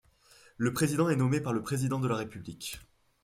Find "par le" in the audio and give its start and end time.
1.41-1.61